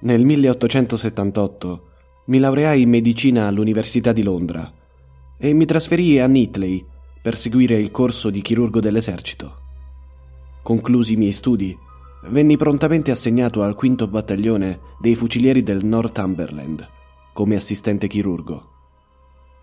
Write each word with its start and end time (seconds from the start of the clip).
Nel 0.00 0.24
1878 0.24 1.86
mi 2.26 2.38
laureai 2.38 2.82
in 2.82 2.88
medicina 2.88 3.46
all'Università 3.46 4.12
di 4.12 4.22
Londra 4.22 4.72
e 5.36 5.52
mi 5.52 5.64
trasferii 5.64 6.20
a 6.20 6.26
Nitley 6.26 6.84
per 7.20 7.36
seguire 7.36 7.76
il 7.76 7.90
corso 7.90 8.30
di 8.30 8.40
chirurgo 8.40 8.78
dell'esercito. 8.78 9.56
Conclusi 10.62 11.14
i 11.14 11.16
miei 11.16 11.32
studi, 11.32 11.76
venni 12.26 12.56
prontamente 12.56 13.10
assegnato 13.10 13.62
al 13.62 13.74
quinto 13.74 14.06
battaglione 14.06 14.80
dei 15.00 15.14
fucilieri 15.16 15.62
del 15.62 15.84
Northumberland 15.84 16.96
come 17.32 17.54
assistente 17.54 18.08
chirurgo. 18.08 18.68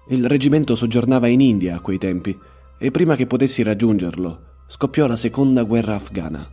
Il 0.07 0.27
reggimento 0.27 0.75
soggiornava 0.75 1.27
in 1.27 1.41
India 1.41 1.75
a 1.75 1.79
quei 1.81 1.97
tempi 1.97 2.37
e 2.77 2.91
prima 2.91 3.15
che 3.15 3.27
potessi 3.27 3.63
raggiungerlo 3.63 4.39
scoppiò 4.67 5.07
la 5.07 5.15
seconda 5.15 5.63
guerra 5.63 5.95
afghana. 5.95 6.49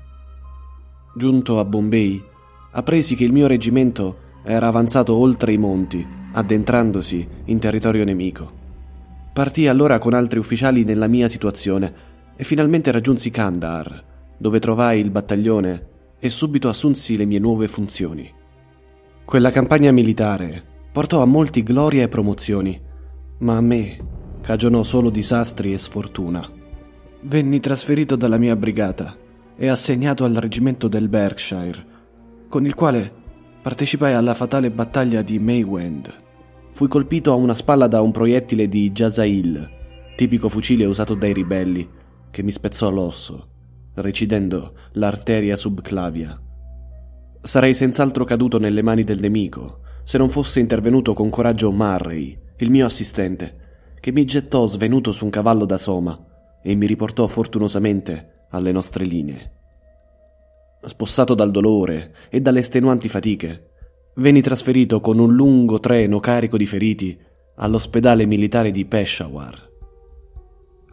Giunto 1.15 1.59
a 1.61 1.65
Bombay, 1.65 2.31
appresi 2.73 3.15
che 3.15 3.25
il 3.25 3.33
mio 3.33 3.47
reggimento 3.47 4.31
era 4.43 4.67
avanzato 4.67 5.15
oltre 5.15 5.53
i 5.53 5.59
monti, 5.59 6.07
addentrandosi 6.33 7.27
in 7.47 7.59
territorio 7.59 8.05
nemico. 8.05 8.61
Partii 9.33 9.69
allora 9.69 9.99
con 9.99 10.15
altri 10.15 10.39
ufficiali 10.39 10.85
nella 10.85 11.07
mia 11.07 11.29
situazione 11.29 12.11
e 12.37 12.45
finalmente 12.45 12.91
raggiunsi 12.91 13.31
Kandahar, 13.31 14.05
dove 14.37 14.59
trovai 14.59 15.01
il 15.01 15.11
battaglione 15.11 15.87
e 16.19 16.29
subito 16.29 16.69
assunsi 16.69 17.17
le 17.17 17.25
mie 17.25 17.39
nuove 17.39 17.69
funzioni. 17.69 18.31
Quella 19.25 19.51
campagna 19.51 19.93
militare 19.93 20.63
portò 20.91 21.23
a 21.23 21.27
molti 21.27 21.63
gloria 21.63 22.03
e 22.03 22.09
promozioni, 22.09 22.81
ma 23.39 23.57
a 23.57 23.61
me 23.61 23.99
cagionò 24.43 24.83
solo 24.83 25.11
disastri 25.11 25.73
e 25.73 25.79
sfortuna. 25.79 26.47
Venni 27.23 27.61
trasferito 27.61 28.17
dalla 28.17 28.37
mia 28.37 28.57
brigata 28.57 29.17
e 29.57 29.69
assegnato 29.69 30.25
al 30.25 30.35
reggimento 30.35 30.89
del 30.89 31.09
Berkshire, 31.09 31.87
con 32.53 32.67
il 32.67 32.75
quale 32.75 33.11
partecipai 33.63 34.13
alla 34.13 34.35
fatale 34.35 34.71
battaglia 34.71 35.23
di 35.23 35.39
Maywend. 35.39 36.13
Fui 36.73 36.87
colpito 36.87 37.33
a 37.33 37.35
una 37.35 37.55
spalla 37.55 37.87
da 37.87 38.03
un 38.03 38.11
proiettile 38.11 38.69
di 38.69 38.93
Jazail, 38.93 39.71
tipico 40.17 40.51
fucile 40.51 40.85
usato 40.85 41.15
dai 41.15 41.33
ribelli, 41.33 41.89
che 42.31 42.43
mi 42.43 42.51
spezzò 42.51 42.91
l'osso, 42.91 43.49
recidendo 43.95 44.75
l'arteria 44.93 45.57
subclavia. 45.57 46.39
Sarei 47.41 47.73
senz'altro 47.73 48.25
caduto 48.25 48.59
nelle 48.59 48.83
mani 48.83 49.03
del 49.03 49.21
nemico 49.21 49.81
se 50.05 50.19
non 50.19 50.29
fosse 50.29 50.61
intervenuto 50.61 51.15
con 51.15 51.31
coraggio 51.31 51.73
Murray, 51.73 52.39
il 52.59 52.69
mio 52.69 52.85
assistente, 52.85 53.95
che 53.99 54.13
mi 54.13 54.27
gettò 54.27 54.67
svenuto 54.67 55.11
su 55.11 55.25
un 55.25 55.31
cavallo 55.31 55.65
da 55.65 55.79
soma 55.79 56.23
e 56.63 56.75
mi 56.75 56.85
riportò 56.85 57.27
fortunosamente 57.27 58.47
alle 58.51 58.73
nostre 58.73 59.07
linee. 59.07 59.62
Spossato 60.85 61.35
dal 61.35 61.51
dolore 61.51 62.13
e 62.29 62.41
dalle 62.41 62.59
estenuanti 62.59 63.09
fatiche, 63.09 63.71
venni 64.17 64.41
trasferito 64.41 65.01
con 65.01 65.19
un 65.19 65.33
lungo 65.35 65.79
treno 65.79 66.19
carico 66.19 66.57
di 66.57 66.67
feriti 66.67 67.19
all'ospedale 67.57 68.27
militare 68.27 68.71
di 68.71 68.85
Peshawar. 68.85 69.71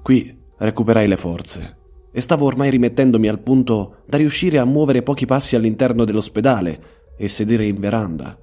Qui 0.01 0.37
recuperai 0.57 1.07
le 1.07 1.17
forze 1.17 1.77
e 2.11 2.21
stavo 2.21 2.45
ormai 2.45 2.69
rimettendomi 2.69 3.27
al 3.27 3.39
punto 3.39 3.97
da 4.05 4.17
riuscire 4.17 4.59
a 4.59 4.65
muovere 4.65 5.01
pochi 5.01 5.25
passi 5.25 5.55
all'interno 5.55 6.05
dell'ospedale 6.05 6.81
e 7.17 7.27
sedere 7.27 7.65
in 7.65 7.79
veranda, 7.79 8.37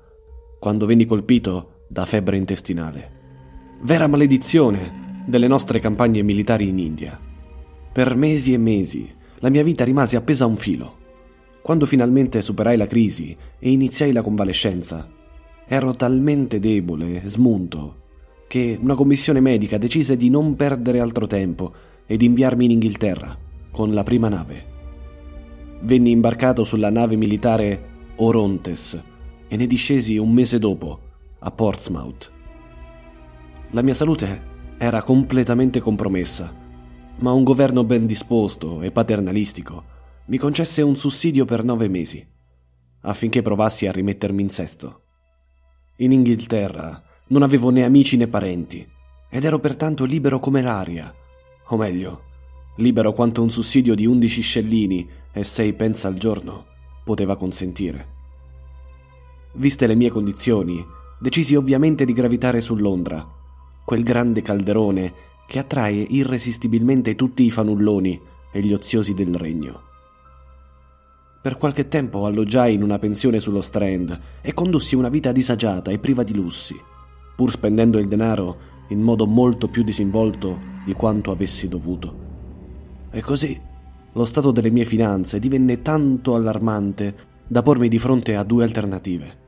quando 0.58 0.86
venni 0.86 1.04
colpito 1.04 1.84
da 1.88 2.04
febbre 2.04 2.36
intestinale. 2.36 3.12
Vera 3.82 4.06
maledizione 4.06 5.24
delle 5.26 5.46
nostre 5.46 5.78
campagne 5.78 6.22
militari 6.22 6.68
in 6.68 6.78
India. 6.78 7.20
Per 7.92 8.16
mesi 8.16 8.52
e 8.52 8.58
mesi 8.58 9.14
la 9.38 9.48
mia 9.48 9.62
vita 9.62 9.84
rimase 9.84 10.16
appesa 10.16 10.44
a 10.44 10.48
un 10.48 10.56
filo. 10.56 10.95
Quando 11.66 11.84
finalmente 11.86 12.42
superai 12.42 12.76
la 12.76 12.86
crisi 12.86 13.36
e 13.58 13.72
iniziai 13.72 14.12
la 14.12 14.22
convalescenza, 14.22 15.04
ero 15.66 15.96
talmente 15.96 16.60
debole, 16.60 17.22
smunto, 17.24 17.96
che 18.46 18.78
una 18.80 18.94
commissione 18.94 19.40
medica 19.40 19.76
decise 19.76 20.16
di 20.16 20.30
non 20.30 20.54
perdere 20.54 21.00
altro 21.00 21.26
tempo 21.26 21.72
ed 22.06 22.22
inviarmi 22.22 22.66
in 22.66 22.70
Inghilterra 22.70 23.36
con 23.72 23.92
la 23.94 24.04
prima 24.04 24.28
nave. 24.28 24.64
Venni 25.80 26.12
imbarcato 26.12 26.62
sulla 26.62 26.88
nave 26.88 27.16
militare 27.16 28.12
Orontes 28.14 29.02
e 29.48 29.56
ne 29.56 29.66
discesi 29.66 30.18
un 30.18 30.30
mese 30.30 30.60
dopo 30.60 31.00
a 31.40 31.50
Portsmouth. 31.50 32.30
La 33.72 33.82
mia 33.82 33.94
salute 33.94 34.40
era 34.78 35.02
completamente 35.02 35.80
compromessa, 35.80 36.54
ma 37.16 37.32
un 37.32 37.42
governo 37.42 37.82
ben 37.82 38.06
disposto 38.06 38.82
e 38.82 38.92
paternalistico 38.92 39.94
mi 40.26 40.38
concesse 40.38 40.82
un 40.82 40.96
sussidio 40.96 41.44
per 41.44 41.62
nove 41.62 41.88
mesi, 41.88 42.26
affinché 43.02 43.42
provassi 43.42 43.86
a 43.86 43.92
rimettermi 43.92 44.42
in 44.42 44.50
sesto. 44.50 45.02
In 45.98 46.10
Inghilterra 46.10 47.02
non 47.28 47.42
avevo 47.42 47.70
né 47.70 47.84
amici 47.84 48.16
né 48.16 48.26
parenti, 48.26 48.86
ed 49.28 49.44
ero 49.44 49.60
pertanto 49.60 50.04
libero 50.04 50.40
come 50.40 50.62
l'aria, 50.62 51.14
o 51.68 51.76
meglio, 51.76 52.22
libero 52.76 53.12
quanto 53.12 53.40
un 53.42 53.50
sussidio 53.50 53.94
di 53.94 54.04
undici 54.04 54.40
scellini 54.40 55.08
e 55.32 55.44
sei 55.44 55.72
pence 55.74 56.06
al 56.06 56.16
giorno 56.16 56.66
poteva 57.04 57.36
consentire. 57.36 58.14
Viste 59.54 59.86
le 59.86 59.94
mie 59.94 60.10
condizioni, 60.10 60.84
decisi 61.20 61.54
ovviamente 61.54 62.04
di 62.04 62.12
gravitare 62.12 62.60
su 62.60 62.74
Londra, 62.74 63.26
quel 63.84 64.02
grande 64.02 64.42
calderone 64.42 65.14
che 65.46 65.60
attrae 65.60 65.94
irresistibilmente 65.94 67.14
tutti 67.14 67.44
i 67.44 67.50
fanulloni 67.52 68.20
e 68.50 68.60
gli 68.60 68.72
oziosi 68.72 69.14
del 69.14 69.34
regno. 69.34 69.94
Per 71.46 71.58
qualche 71.58 71.86
tempo 71.86 72.26
alloggiai 72.26 72.74
in 72.74 72.82
una 72.82 72.98
pensione 72.98 73.38
sullo 73.38 73.60
Strand 73.60 74.20
e 74.40 74.52
condussi 74.52 74.96
una 74.96 75.08
vita 75.08 75.30
disagiata 75.30 75.92
e 75.92 76.00
priva 76.00 76.24
di 76.24 76.34
lussi, 76.34 76.74
pur 77.36 77.52
spendendo 77.52 77.98
il 77.98 78.08
denaro 78.08 78.58
in 78.88 79.00
modo 79.00 79.28
molto 79.28 79.68
più 79.68 79.84
disinvolto 79.84 80.58
di 80.84 80.92
quanto 80.94 81.30
avessi 81.30 81.68
dovuto. 81.68 82.18
E 83.12 83.20
così 83.20 83.56
lo 84.12 84.24
stato 84.24 84.50
delle 84.50 84.70
mie 84.70 84.84
finanze 84.84 85.38
divenne 85.38 85.82
tanto 85.82 86.34
allarmante 86.34 87.14
da 87.46 87.62
pormi 87.62 87.86
di 87.86 88.00
fronte 88.00 88.34
a 88.34 88.42
due 88.42 88.64
alternative. 88.64 89.38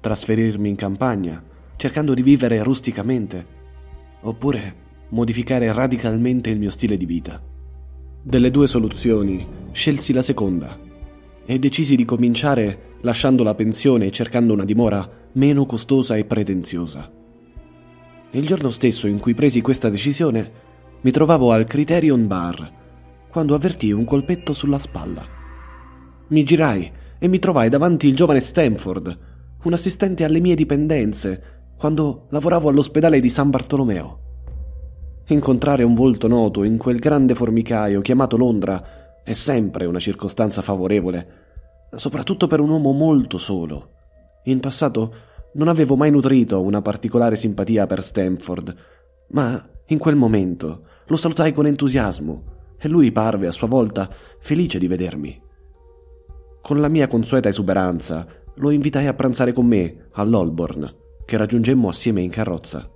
Trasferirmi 0.00 0.68
in 0.68 0.74
campagna, 0.74 1.40
cercando 1.76 2.14
di 2.14 2.22
vivere 2.22 2.60
rusticamente, 2.64 3.46
oppure 4.22 4.74
modificare 5.10 5.72
radicalmente 5.72 6.50
il 6.50 6.58
mio 6.58 6.70
stile 6.70 6.96
di 6.96 7.06
vita. 7.06 7.40
Delle 8.20 8.50
due 8.50 8.66
soluzioni 8.66 9.46
scelsi 9.70 10.12
la 10.12 10.22
seconda 10.22 10.86
e 11.50 11.58
decisi 11.58 11.96
di 11.96 12.04
cominciare 12.04 12.96
lasciando 13.00 13.42
la 13.42 13.54
pensione 13.54 14.04
e 14.04 14.10
cercando 14.10 14.52
una 14.52 14.66
dimora 14.66 15.08
meno 15.32 15.64
costosa 15.64 16.14
e 16.14 16.26
pretenziosa. 16.26 17.10
Il 18.32 18.46
giorno 18.46 18.68
stesso 18.68 19.06
in 19.06 19.18
cui 19.18 19.32
presi 19.32 19.62
questa 19.62 19.88
decisione 19.88 20.52
mi 21.00 21.10
trovavo 21.10 21.50
al 21.50 21.64
Criterion 21.64 22.26
Bar 22.26 22.72
quando 23.30 23.54
avvertii 23.54 23.92
un 23.92 24.04
colpetto 24.04 24.52
sulla 24.52 24.78
spalla. 24.78 25.24
Mi 26.28 26.42
girai 26.44 26.92
e 27.18 27.28
mi 27.28 27.38
trovai 27.38 27.70
davanti 27.70 28.08
il 28.08 28.14
giovane 28.14 28.40
Stanford, 28.40 29.18
un 29.62 29.72
assistente 29.72 30.24
alle 30.24 30.40
mie 30.40 30.54
dipendenze, 30.54 31.42
quando 31.78 32.26
lavoravo 32.28 32.68
all'ospedale 32.68 33.20
di 33.20 33.30
San 33.30 33.48
Bartolomeo. 33.48 34.18
Incontrare 35.28 35.82
un 35.82 35.94
volto 35.94 36.28
noto 36.28 36.62
in 36.62 36.76
quel 36.76 36.98
grande 36.98 37.34
formicaio 37.34 38.02
chiamato 38.02 38.36
Londra 38.36 38.97
è 39.22 39.32
sempre 39.32 39.86
una 39.86 39.98
circostanza 39.98 40.62
favorevole, 40.62 41.28
soprattutto 41.94 42.46
per 42.46 42.60
un 42.60 42.70
uomo 42.70 42.92
molto 42.92 43.38
solo. 43.38 43.90
In 44.44 44.60
passato 44.60 45.14
non 45.54 45.68
avevo 45.68 45.96
mai 45.96 46.10
nutrito 46.10 46.60
una 46.60 46.82
particolare 46.82 47.36
simpatia 47.36 47.86
per 47.86 48.02
Stanford, 48.02 48.74
ma 49.28 49.68
in 49.86 49.98
quel 49.98 50.16
momento 50.16 50.82
lo 51.06 51.16
salutai 51.16 51.52
con 51.52 51.66
entusiasmo 51.66 52.56
e 52.78 52.88
lui 52.88 53.10
parve 53.12 53.46
a 53.46 53.52
sua 53.52 53.66
volta 53.66 54.08
felice 54.40 54.78
di 54.78 54.86
vedermi. 54.86 55.42
Con 56.60 56.80
la 56.80 56.88
mia 56.88 57.06
consueta 57.06 57.48
esuberanza 57.48 58.26
lo 58.54 58.70
invitai 58.70 59.06
a 59.06 59.14
pranzare 59.14 59.52
con 59.52 59.66
me 59.66 60.06
all'Holborn, 60.12 60.94
che 61.24 61.36
raggiungemmo 61.36 61.88
assieme 61.88 62.20
in 62.20 62.30
carrozza. 62.30 62.88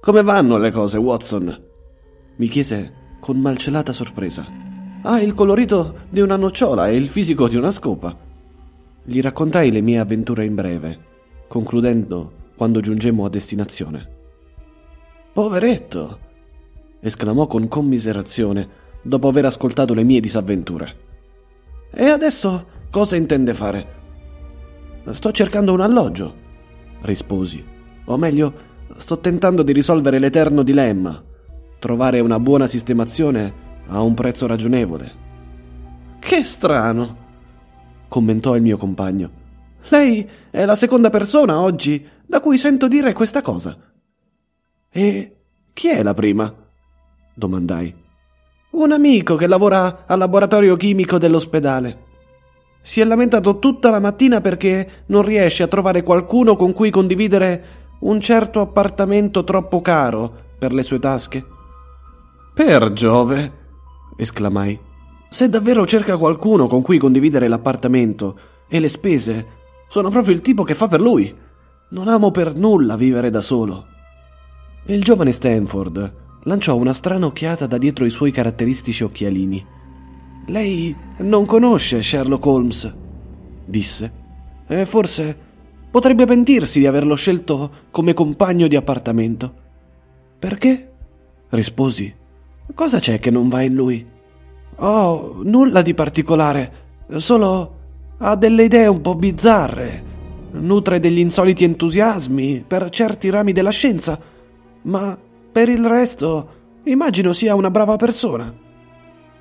Come 0.00 0.22
vanno 0.22 0.56
le 0.56 0.70
cose, 0.70 0.98
Watson? 0.98 1.68
mi 2.40 2.48
chiese 2.48 2.92
con 3.20 3.38
malcelata 3.38 3.92
sorpresa. 3.92 4.69
Ha 5.02 5.18
il 5.22 5.32
colorito 5.32 6.00
di 6.10 6.20
una 6.20 6.36
nocciola 6.36 6.88
e 6.88 6.96
il 6.96 7.08
fisico 7.08 7.48
di 7.48 7.56
una 7.56 7.70
scopa. 7.70 8.14
Gli 9.02 9.20
raccontai 9.22 9.70
le 9.70 9.80
mie 9.80 9.98
avventure 9.98 10.44
in 10.44 10.54
breve, 10.54 10.98
concludendo 11.48 12.32
quando 12.54 12.80
giungemmo 12.80 13.24
a 13.24 13.30
destinazione. 13.30 14.08
Poveretto! 15.32 16.18
esclamò 17.00 17.46
con 17.46 17.66
commiserazione 17.66 18.68
dopo 19.00 19.28
aver 19.28 19.46
ascoltato 19.46 19.94
le 19.94 20.04
mie 20.04 20.20
disavventure. 20.20 20.96
E 21.90 22.04
adesso 22.04 22.66
cosa 22.90 23.16
intende 23.16 23.54
fare? 23.54 23.86
Sto 25.12 25.32
cercando 25.32 25.72
un 25.72 25.80
alloggio, 25.80 26.34
risposi. 27.00 27.64
O 28.04 28.18
meglio, 28.18 28.52
sto 28.98 29.18
tentando 29.18 29.62
di 29.62 29.72
risolvere 29.72 30.18
l'eterno 30.18 30.62
dilemma. 30.62 31.24
Trovare 31.78 32.20
una 32.20 32.38
buona 32.38 32.66
sistemazione 32.66 33.68
a 33.90 34.00
un 34.02 34.14
prezzo 34.14 34.46
ragionevole. 34.46 35.12
Che 36.18 36.42
strano, 36.42 37.16
commentò 38.08 38.56
il 38.56 38.62
mio 38.62 38.76
compagno. 38.76 39.38
Lei 39.88 40.28
è 40.50 40.64
la 40.64 40.76
seconda 40.76 41.10
persona 41.10 41.60
oggi 41.60 42.06
da 42.24 42.40
cui 42.40 42.58
sento 42.58 42.88
dire 42.88 43.12
questa 43.12 43.42
cosa. 43.42 43.76
E 44.90 45.36
chi 45.72 45.88
è 45.88 46.02
la 46.02 46.14
prima? 46.14 46.54
domandai. 47.34 47.94
Un 48.72 48.92
amico 48.92 49.34
che 49.34 49.46
lavora 49.46 50.04
al 50.06 50.18
laboratorio 50.18 50.76
chimico 50.76 51.18
dell'ospedale. 51.18 52.08
Si 52.82 53.00
è 53.00 53.04
lamentato 53.04 53.58
tutta 53.58 53.90
la 53.90 53.98
mattina 53.98 54.40
perché 54.40 55.04
non 55.06 55.22
riesce 55.22 55.62
a 55.62 55.68
trovare 55.68 56.02
qualcuno 56.02 56.54
con 56.54 56.72
cui 56.72 56.90
condividere 56.90 57.78
un 58.00 58.20
certo 58.20 58.60
appartamento 58.60 59.42
troppo 59.42 59.80
caro 59.80 60.32
per 60.58 60.72
le 60.72 60.82
sue 60.82 60.98
tasche. 60.98 61.44
Per 62.54 62.92
Giove! 62.92 63.59
Esclamai. 64.20 64.78
Se 65.28 65.48
davvero 65.48 65.86
cerca 65.86 66.16
qualcuno 66.16 66.66
con 66.66 66.82
cui 66.82 66.98
condividere 66.98 67.48
l'appartamento 67.48 68.38
e 68.68 68.80
le 68.80 68.88
spese, 68.88 69.46
sono 69.88 70.10
proprio 70.10 70.34
il 70.34 70.40
tipo 70.40 70.62
che 70.62 70.74
fa 70.74 70.88
per 70.88 71.00
lui. 71.00 71.34
Non 71.90 72.08
amo 72.08 72.30
per 72.30 72.54
nulla 72.54 72.96
vivere 72.96 73.30
da 73.30 73.40
solo. 73.40 73.86
Il 74.86 75.02
giovane 75.02 75.32
Stanford 75.32 76.14
lanciò 76.44 76.76
una 76.76 76.92
strana 76.92 77.26
occhiata 77.26 77.66
da 77.66 77.78
dietro 77.78 78.04
i 78.04 78.10
suoi 78.10 78.30
caratteristici 78.30 79.04
occhialini. 79.04 79.64
Lei 80.46 80.94
non 81.18 81.46
conosce 81.46 82.02
Sherlock 82.02 82.44
Holmes, 82.46 82.94
disse, 83.64 84.12
e 84.66 84.86
forse 84.86 85.36
potrebbe 85.90 86.24
pentirsi 86.26 86.78
di 86.78 86.86
averlo 86.86 87.14
scelto 87.14 87.70
come 87.90 88.14
compagno 88.14 88.68
di 88.68 88.76
appartamento. 88.76 89.54
Perché? 90.38 90.92
risposi. 91.50 92.19
Cosa 92.74 92.98
c'è 92.98 93.18
che 93.18 93.30
non 93.30 93.48
va 93.48 93.62
in 93.62 93.74
lui? 93.74 94.06
Oh, 94.76 95.40
nulla 95.42 95.82
di 95.82 95.94
particolare, 95.94 96.72
solo 97.16 97.78
ha 98.18 98.36
delle 98.36 98.64
idee 98.64 98.86
un 98.86 99.00
po' 99.00 99.14
bizzarre 99.14 100.08
nutre 100.52 101.00
degli 101.00 101.18
insoliti 101.18 101.64
entusiasmi 101.64 102.64
per 102.66 102.88
certi 102.90 103.30
rami 103.30 103.52
della 103.52 103.70
scienza, 103.70 104.18
ma 104.82 105.16
per 105.52 105.68
il 105.68 105.84
resto 105.86 106.48
immagino 106.84 107.32
sia 107.32 107.54
una 107.54 107.70
brava 107.70 107.96
persona. 107.96 108.52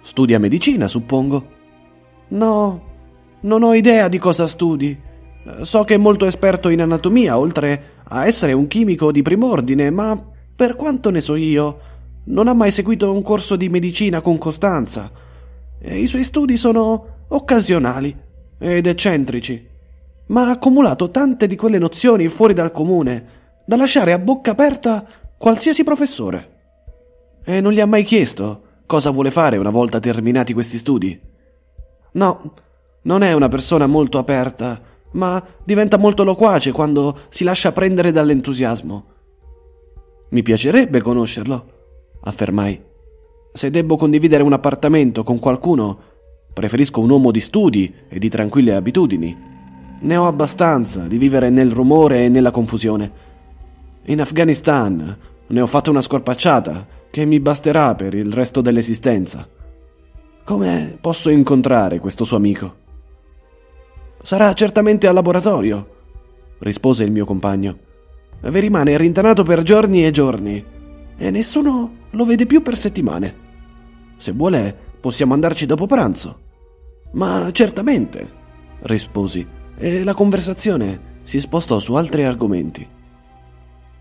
Studia 0.01 0.39
medicina, 0.39 0.87
suppongo. 0.87 1.57
No, 2.29 2.83
non 3.41 3.63
ho 3.63 3.73
idea 3.73 4.07
di 4.07 4.17
cosa 4.17 4.47
studi. 4.47 4.97
So 5.61 5.83
che 5.83 5.95
è 5.95 5.97
molto 5.97 6.25
esperto 6.25 6.69
in 6.69 6.81
anatomia, 6.81 7.37
oltre 7.37 7.95
a 8.03 8.27
essere 8.27 8.53
un 8.53 8.67
chimico 8.67 9.11
di 9.11 9.21
prim'ordine, 9.21 9.89
ma 9.89 10.21
per 10.55 10.75
quanto 10.75 11.09
ne 11.09 11.21
so 11.21 11.35
io, 11.35 11.79
non 12.25 12.47
ha 12.47 12.53
mai 12.53 12.71
seguito 12.71 13.11
un 13.11 13.21
corso 13.21 13.55
di 13.55 13.69
medicina 13.69 14.21
con 14.21 14.37
costanza. 14.37 15.11
I 15.81 16.07
suoi 16.07 16.23
studi 16.23 16.57
sono 16.57 17.25
occasionali 17.27 18.15
ed 18.57 18.85
eccentrici 18.85 19.69
ma 20.29 20.47
ha 20.47 20.51
accumulato 20.51 21.09
tante 21.11 21.47
di 21.47 21.55
quelle 21.55 21.77
nozioni 21.77 22.27
fuori 22.27 22.53
dal 22.53 22.71
comune 22.71 23.37
da 23.65 23.75
lasciare 23.75 24.13
a 24.13 24.19
bocca 24.19 24.51
aperta 24.51 25.05
qualsiasi 25.37 25.83
professore. 25.83 26.57
E 27.43 27.61
non 27.61 27.71
gli 27.71 27.79
ha 27.79 27.85
mai 27.85 28.03
chiesto 28.03 28.63
cosa 28.85 29.11
vuole 29.11 29.31
fare 29.31 29.57
una 29.57 29.69
volta 29.69 29.99
terminati 29.99 30.53
questi 30.53 30.77
studi. 30.77 31.19
No, 32.13 32.53
non 33.03 33.21
è 33.21 33.33
una 33.33 33.47
persona 33.47 33.85
molto 33.85 34.17
aperta, 34.17 34.81
ma 35.13 35.43
diventa 35.63 35.97
molto 35.97 36.23
loquace 36.23 36.71
quando 36.71 37.19
si 37.29 37.43
lascia 37.43 37.71
prendere 37.71 38.11
dall'entusiasmo. 38.11 39.05
Mi 40.29 40.41
piacerebbe 40.43 41.01
conoscerlo, 41.01 41.78
affermai. 42.21 42.87
Se 43.53 43.69
debbo 43.69 43.97
condividere 43.97 44.43
un 44.43 44.53
appartamento 44.53 45.23
con 45.23 45.39
qualcuno, 45.39 45.99
preferisco 46.53 47.01
un 47.01 47.09
uomo 47.09 47.31
di 47.31 47.39
studi 47.39 47.93
e 48.07 48.19
di 48.19 48.29
tranquille 48.29 48.73
abitudini. 48.75 49.47
Ne 50.01 50.15
ho 50.15 50.27
abbastanza 50.27 51.07
di 51.07 51.17
vivere 51.17 51.49
nel 51.49 51.71
rumore 51.71 52.25
e 52.25 52.29
nella 52.29 52.51
confusione. 52.51 53.11
In 54.05 54.21
Afghanistan 54.21 55.17
ne 55.47 55.61
ho 55.61 55.67
fatto 55.67 55.89
una 55.89 56.01
scorpacciata 56.01 56.87
che 57.09 57.25
mi 57.25 57.39
basterà 57.39 57.95
per 57.95 58.13
il 58.13 58.31
resto 58.31 58.61
dell'esistenza. 58.61 59.47
Come 60.43 60.97
posso 60.99 61.29
incontrare 61.29 61.99
questo 61.99 62.23
suo 62.23 62.37
amico? 62.37 62.75
Sarà 64.21 64.53
certamente 64.53 65.07
al 65.07 65.13
laboratorio, 65.15 65.87
rispose 66.59 67.03
il 67.03 67.11
mio 67.11 67.25
compagno. 67.25 67.75
Vi 68.41 68.59
rimane 68.59 68.97
rintanato 68.97 69.43
per 69.43 69.63
giorni 69.63 70.05
e 70.05 70.11
giorni 70.11 70.77
e 71.19 71.29
nessuno 71.31 72.07
lo 72.09 72.25
vede 72.25 72.45
più 72.45 72.61
per 72.61 72.77
settimane. 72.77 73.47
Se 74.17 74.31
vuole, 74.31 74.75
possiamo 74.99 75.33
andarci 75.33 75.65
dopo 75.65 75.85
pranzo. 75.85 76.39
Ma 77.11 77.49
certamente, 77.51 78.31
risposi 78.83 79.45
e 79.75 80.03
la 80.03 80.13
conversazione 80.13 81.17
si 81.23 81.39
spostò 81.39 81.77
su 81.79 81.93
altri 81.95 82.23
argomenti. 82.23 82.87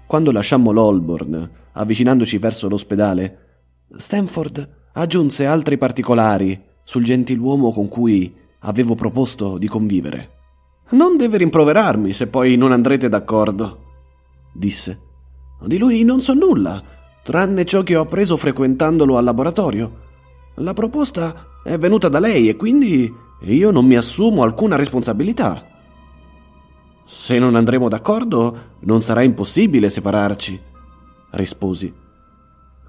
Quando 0.06 0.32
lasciammo 0.32 0.70
l'Holborn, 0.70 1.50
avvicinandoci 1.72 2.38
verso 2.38 2.68
l'ospedale, 2.68 3.46
Stanford 3.96 4.76
aggiunse 4.92 5.44
altri 5.44 5.76
particolari 5.76 6.60
sul 6.84 7.04
gentiluomo 7.04 7.72
con 7.72 7.88
cui 7.88 8.34
avevo 8.60 8.94
proposto 8.94 9.58
di 9.58 9.66
convivere. 9.66 10.36
Non 10.90 11.16
deve 11.16 11.38
rimproverarmi 11.38 12.12
se 12.12 12.28
poi 12.28 12.56
non 12.56 12.72
andrete 12.72 13.08
d'accordo, 13.08 13.84
disse. 14.54 15.06
Di 15.66 15.76
lui 15.76 16.04
non 16.04 16.20
so 16.20 16.34
nulla, 16.34 16.82
tranne 17.28 17.66
ciò 17.66 17.82
che 17.82 17.94
ho 17.94 18.00
appreso 18.00 18.38
frequentandolo 18.38 19.18
al 19.18 19.24
laboratorio. 19.24 19.92
La 20.54 20.72
proposta 20.72 21.48
è 21.62 21.76
venuta 21.76 22.08
da 22.08 22.20
lei 22.20 22.48
e 22.48 22.56
quindi 22.56 23.14
io 23.40 23.70
non 23.70 23.84
mi 23.84 23.96
assumo 23.96 24.42
alcuna 24.42 24.76
responsabilità. 24.76 25.62
Se 27.04 27.38
non 27.38 27.54
andremo 27.54 27.90
d'accordo, 27.90 28.76
non 28.80 29.02
sarà 29.02 29.20
impossibile 29.20 29.90
separarci, 29.90 30.58
risposi. 31.32 31.92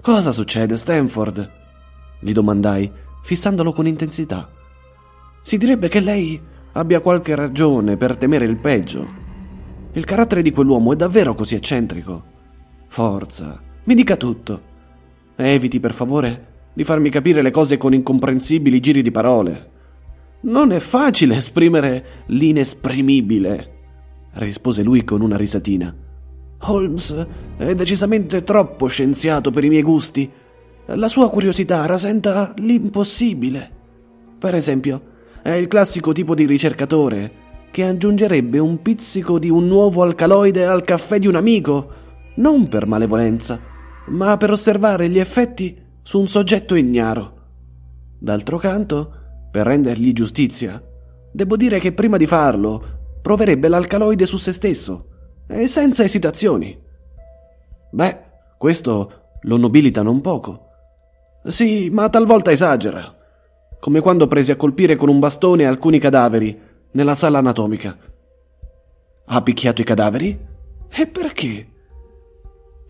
Cosa 0.00 0.32
succede, 0.32 0.78
Stanford? 0.78 1.50
gli 2.18 2.32
domandai, 2.32 2.90
fissandolo 3.20 3.72
con 3.72 3.86
intensità. 3.86 4.48
Si 5.42 5.58
direbbe 5.58 5.88
che 5.88 6.00
lei 6.00 6.40
abbia 6.72 7.00
qualche 7.00 7.34
ragione 7.34 7.98
per 7.98 8.16
temere 8.16 8.46
il 8.46 8.56
peggio. 8.56 9.06
Il 9.92 10.06
carattere 10.06 10.40
di 10.40 10.50
quell'uomo 10.50 10.94
è 10.94 10.96
davvero 10.96 11.34
così 11.34 11.56
eccentrico. 11.56 12.24
Forza, 12.88 13.68
mi 13.84 13.94
dica 13.94 14.16
tutto. 14.16 14.68
Eviti, 15.36 15.80
per 15.80 15.92
favore, 15.92 16.46
di 16.72 16.84
farmi 16.84 17.10
capire 17.10 17.42
le 17.42 17.50
cose 17.50 17.76
con 17.76 17.94
incomprensibili 17.94 18.80
giri 18.80 19.02
di 19.02 19.10
parole. 19.10 19.70
Non 20.42 20.72
è 20.72 20.78
facile 20.78 21.36
esprimere 21.36 22.24
l'inesprimibile 22.26 23.78
rispose 24.34 24.82
lui 24.82 25.04
con 25.04 25.20
una 25.20 25.36
risatina. 25.36 25.94
Holmes 26.62 27.26
è 27.56 27.74
decisamente 27.74 28.42
troppo 28.42 28.86
scienziato 28.86 29.50
per 29.50 29.64
i 29.64 29.68
miei 29.68 29.82
gusti. 29.82 30.30
La 30.86 31.08
sua 31.08 31.30
curiosità 31.30 31.86
rasenta 31.86 32.52
l'impossibile. 32.58 33.78
Per 34.38 34.54
esempio, 34.54 35.02
è 35.42 35.50
il 35.50 35.68
classico 35.68 36.12
tipo 36.12 36.34
di 36.34 36.46
ricercatore 36.46 37.48
che 37.70 37.84
aggiungerebbe 37.84 38.58
un 38.58 38.82
pizzico 38.82 39.38
di 39.38 39.48
un 39.48 39.66
nuovo 39.66 40.02
alcaloide 40.02 40.66
al 40.66 40.84
caffè 40.84 41.18
di 41.18 41.26
un 41.26 41.36
amico, 41.36 41.88
non 42.36 42.68
per 42.68 42.86
malevolenza, 42.86 43.58
ma 44.10 44.36
per 44.36 44.50
osservare 44.50 45.08
gli 45.08 45.18
effetti 45.18 45.80
su 46.02 46.18
un 46.18 46.28
soggetto 46.28 46.74
ignaro. 46.74 47.38
D'altro 48.18 48.58
canto, 48.58 49.12
per 49.50 49.66
rendergli 49.66 50.12
giustizia, 50.12 50.82
devo 51.32 51.56
dire 51.56 51.78
che 51.78 51.92
prima 51.92 52.16
di 52.16 52.26
farlo 52.26 53.18
proverebbe 53.22 53.68
l'alcaloide 53.68 54.26
su 54.26 54.36
se 54.36 54.52
stesso, 54.52 55.06
e 55.46 55.66
senza 55.66 56.04
esitazioni. 56.04 56.78
Beh, 57.92 58.20
questo 58.58 59.12
lo 59.42 59.56
nobilita 59.56 60.02
non 60.02 60.20
poco. 60.20 60.66
Sì, 61.44 61.88
ma 61.90 62.08
talvolta 62.08 62.50
esagera, 62.50 63.16
come 63.78 64.00
quando 64.00 64.26
prese 64.26 64.52
a 64.52 64.56
colpire 64.56 64.96
con 64.96 65.08
un 65.08 65.18
bastone 65.18 65.64
alcuni 65.64 65.98
cadaveri 65.98 66.60
nella 66.92 67.14
sala 67.14 67.38
anatomica. 67.38 67.96
Ha 69.26 69.42
picchiato 69.42 69.80
i 69.80 69.84
cadaveri? 69.84 70.38
E 70.88 71.06
perché? 71.06 71.68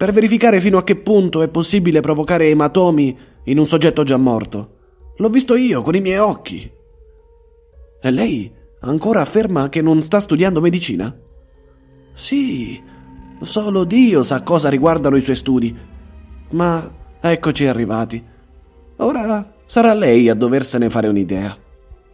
Per 0.00 0.12
verificare 0.12 0.60
fino 0.60 0.78
a 0.78 0.82
che 0.82 0.96
punto 0.96 1.42
è 1.42 1.48
possibile 1.48 2.00
provocare 2.00 2.48
ematomi 2.48 3.18
in 3.44 3.58
un 3.58 3.68
soggetto 3.68 4.02
già 4.02 4.16
morto. 4.16 4.70
L'ho 5.18 5.28
visto 5.28 5.56
io 5.56 5.82
con 5.82 5.94
i 5.94 6.00
miei 6.00 6.16
occhi. 6.16 6.72
E 8.00 8.10
lei 8.10 8.50
Ancora 8.82 9.20
afferma 9.20 9.68
che 9.68 9.82
non 9.82 10.00
sta 10.00 10.20
studiando 10.20 10.62
medicina? 10.62 11.14
Sì, 12.14 12.82
solo 13.42 13.84
Dio 13.84 14.22
sa 14.22 14.42
cosa 14.42 14.70
riguardano 14.70 15.16
i 15.16 15.20
suoi 15.20 15.36
studi. 15.36 15.76
Ma 16.52 16.90
eccoci 17.20 17.66
arrivati. 17.66 18.24
Ora 18.96 19.52
sarà 19.66 19.92
lei 19.92 20.30
a 20.30 20.34
doversene 20.34 20.88
fare 20.88 21.08
un'idea. 21.08 21.54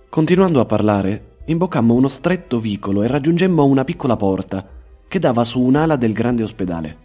Continuando 0.08 0.58
a 0.58 0.64
parlare, 0.64 1.36
imboccammo 1.44 1.94
uno 1.94 2.08
stretto 2.08 2.58
vicolo 2.58 3.04
e 3.04 3.06
raggiungemmo 3.06 3.64
una 3.64 3.84
piccola 3.84 4.16
porta 4.16 4.66
che 5.06 5.20
dava 5.20 5.44
su 5.44 5.60
un'ala 5.60 5.94
del 5.94 6.12
grande 6.12 6.42
ospedale. 6.42 7.04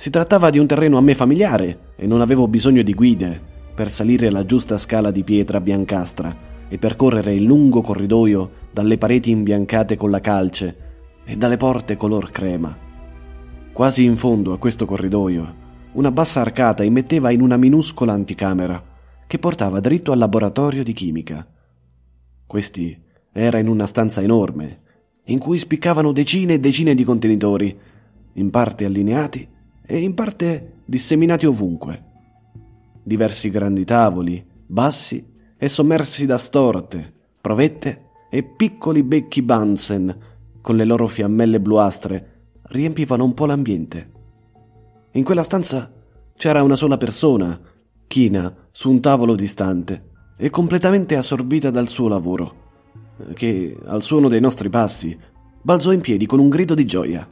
Si 0.00 0.08
trattava 0.08 0.48
di 0.48 0.58
un 0.58 0.66
terreno 0.66 0.96
a 0.96 1.02
me 1.02 1.14
familiare 1.14 1.92
e 1.94 2.06
non 2.06 2.22
avevo 2.22 2.48
bisogno 2.48 2.80
di 2.80 2.94
guide 2.94 3.38
per 3.74 3.90
salire 3.90 4.30
la 4.30 4.46
giusta 4.46 4.78
scala 4.78 5.10
di 5.10 5.22
pietra 5.22 5.60
biancastra 5.60 6.34
e 6.70 6.78
percorrere 6.78 7.34
il 7.34 7.42
lungo 7.42 7.82
corridoio 7.82 8.50
dalle 8.72 8.96
pareti 8.96 9.28
imbiancate 9.28 9.96
con 9.96 10.10
la 10.10 10.20
calce 10.20 10.76
e 11.22 11.36
dalle 11.36 11.58
porte 11.58 11.98
color 11.98 12.30
crema. 12.30 12.74
Quasi 13.74 14.04
in 14.04 14.16
fondo 14.16 14.54
a 14.54 14.58
questo 14.58 14.86
corridoio, 14.86 15.54
una 15.92 16.10
bassa 16.10 16.40
arcata 16.40 16.82
immetteva 16.82 17.30
in 17.30 17.42
una 17.42 17.58
minuscola 17.58 18.14
anticamera 18.14 18.82
che 19.26 19.38
portava 19.38 19.80
dritto 19.80 20.12
al 20.12 20.18
laboratorio 20.18 20.82
di 20.82 20.94
chimica. 20.94 21.46
Questi 22.46 22.98
era 23.32 23.58
in 23.58 23.68
una 23.68 23.84
stanza 23.86 24.22
enorme, 24.22 24.80
in 25.24 25.38
cui 25.38 25.58
spiccavano 25.58 26.10
decine 26.12 26.54
e 26.54 26.58
decine 26.58 26.94
di 26.94 27.04
contenitori, 27.04 27.78
in 28.32 28.48
parte 28.48 28.86
allineati 28.86 29.58
e 29.90 29.98
in 29.98 30.14
parte 30.14 30.82
disseminati 30.84 31.46
ovunque. 31.46 32.04
Diversi 33.02 33.50
grandi 33.50 33.84
tavoli, 33.84 34.46
bassi 34.64 35.26
e 35.56 35.68
sommersi 35.68 36.26
da 36.26 36.38
storte, 36.38 37.12
provette 37.40 38.10
e 38.30 38.44
piccoli 38.44 39.02
becchi 39.02 39.42
Bunsen, 39.42 40.16
con 40.60 40.76
le 40.76 40.84
loro 40.84 41.08
fiammelle 41.08 41.60
bluastre, 41.60 42.42
riempivano 42.68 43.24
un 43.24 43.34
po' 43.34 43.46
l'ambiente. 43.46 44.10
In 45.10 45.24
quella 45.24 45.42
stanza 45.42 45.92
c'era 46.36 46.62
una 46.62 46.76
sola 46.76 46.96
persona, 46.96 47.60
china 48.06 48.54
su 48.70 48.90
un 48.90 49.00
tavolo 49.00 49.34
distante 49.34 50.10
e 50.36 50.50
completamente 50.50 51.16
assorbita 51.16 51.70
dal 51.70 51.88
suo 51.88 52.06
lavoro, 52.06 52.54
che, 53.34 53.76
al 53.86 54.02
suono 54.02 54.28
dei 54.28 54.40
nostri 54.40 54.68
passi, 54.68 55.18
balzò 55.60 55.90
in 55.90 56.00
piedi 56.00 56.26
con 56.26 56.38
un 56.38 56.48
grido 56.48 56.76
di 56.76 56.86
gioia. 56.86 57.28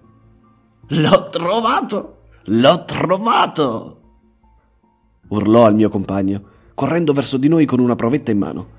L'ho 0.89 1.23
trovato! 1.31 2.18
L'ho 2.51 2.85
trovato! 2.85 4.01
urlò 5.29 5.67
al 5.67 5.75
mio 5.75 5.91
compagno, 5.91 6.43
correndo 6.75 7.13
verso 7.13 7.37
di 7.37 7.49
noi 7.49 7.67
con 7.67 7.79
una 7.79 7.95
provetta 7.95 8.31
in 8.31 8.39
mano. 8.39 8.77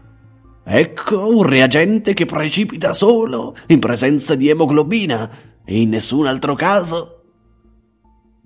Ecco 0.63 1.35
un 1.35 1.43
reagente 1.43 2.13
che 2.13 2.25
precipita 2.25 2.93
solo 2.93 3.55
in 3.67 3.79
presenza 3.79 4.33
di 4.33 4.49
emoglobina 4.49 5.29
e 5.63 5.81
in 5.81 5.89
nessun 5.89 6.25
altro 6.25 6.55
caso. 6.55 7.21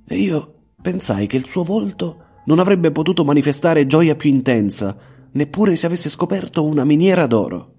E 0.05 0.17
io 0.17 0.55
pensai 0.81 1.27
che 1.27 1.37
il 1.37 1.45
suo 1.45 1.63
volto 1.63 2.17
non 2.45 2.59
avrebbe 2.59 2.91
potuto 2.91 3.23
manifestare 3.23 3.85
gioia 3.85 4.15
più 4.15 4.29
intensa, 4.29 4.95
neppure 5.31 5.77
se 5.77 5.85
avesse 5.85 6.09
scoperto 6.09 6.65
una 6.65 6.83
miniera 6.83 7.27
d'oro. 7.27 7.71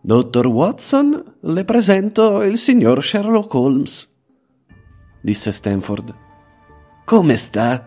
Dottor 0.00 0.46
Watson, 0.48 1.36
le 1.40 1.64
presento 1.64 2.42
il 2.42 2.58
signor 2.58 3.04
Sherlock 3.04 3.54
Holmes, 3.54 4.08
disse 5.22 5.52
Stanford. 5.52 6.23
Come 7.04 7.36
sta? 7.36 7.86